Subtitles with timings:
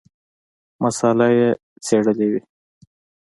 [0.83, 1.49] مساله یې
[1.85, 2.41] څېړلې وي.